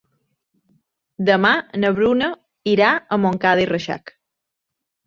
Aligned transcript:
Demà 1.29 1.51
na 1.83 1.93
Bruna 2.01 2.33
irà 2.75 2.91
a 2.93 3.21
Montcada 3.27 3.69
i 3.69 3.71
Reixac. 3.77 4.17